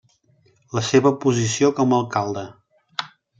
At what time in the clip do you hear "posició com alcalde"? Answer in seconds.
1.25-2.47